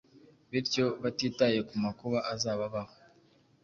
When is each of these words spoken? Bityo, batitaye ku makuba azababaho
Bityo, 0.51 0.85
batitaye 1.03 1.59
ku 1.67 1.75
makuba 1.83 2.19
azababaho 2.33 2.93